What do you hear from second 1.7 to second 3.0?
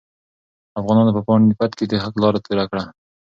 کې د حق لاره توره کړه.